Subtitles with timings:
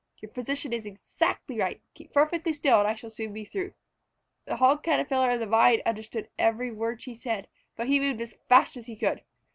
[0.17, 1.79] "Your position is exactly right.
[1.93, 3.75] Keep perfectly still and I shall soon be through."
[4.45, 8.33] The Hog Caterpillar of the Vine understood every word she said, but he moved as
[8.49, 9.21] fast as he could.